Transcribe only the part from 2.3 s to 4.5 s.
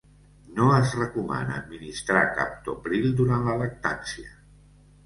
captopril durant la lactància.